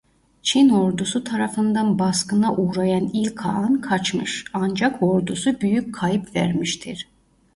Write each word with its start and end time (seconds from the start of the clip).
Çin 0.41 0.69
ordusu 0.69 1.23
tarafından 1.23 1.99
baskına 1.99 2.55
uğrayan 2.55 3.01
İl 3.13 3.35
Kağan 3.35 3.81
kaçmış 3.81 4.45
ancak 4.53 5.03
ordusu 5.03 5.61
büyük 5.61 5.95
kayıp 5.95 6.35
vermiştir. 6.35 7.07